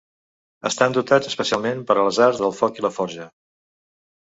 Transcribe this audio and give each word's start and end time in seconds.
Estan 0.69 0.95
dotats 0.95 1.29
especialment 1.33 1.85
per 1.91 1.97
a 1.97 2.07
les 2.09 2.21
arts 2.29 2.43
del 2.47 2.57
foc 2.63 2.83
i 2.83 2.89
la 2.89 2.93
forja. 2.99 3.31